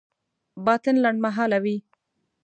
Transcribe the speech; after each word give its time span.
باطل 0.65 0.95
لنډمهاله 1.03 1.57
وي. 1.63 1.77